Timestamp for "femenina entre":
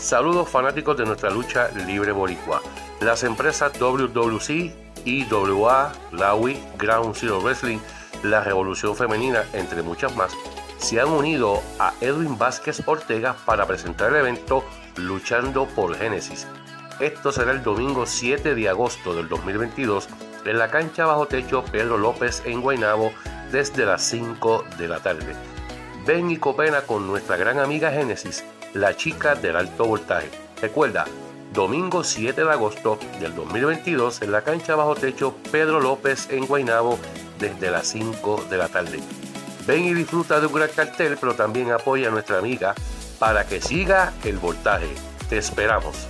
8.96-9.82